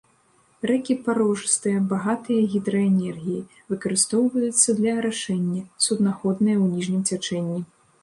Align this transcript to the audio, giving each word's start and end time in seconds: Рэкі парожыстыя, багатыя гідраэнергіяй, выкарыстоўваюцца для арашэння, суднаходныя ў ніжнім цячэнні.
Рэкі 0.69 0.95
парожыстыя, 1.07 1.81
багатыя 1.91 2.47
гідраэнергіяй, 2.55 3.45
выкарыстоўваюцца 3.75 4.69
для 4.83 4.99
арашэння, 5.05 5.63
суднаходныя 5.87 6.57
ў 6.63 6.69
ніжнім 6.75 7.01
цячэнні. 7.09 7.61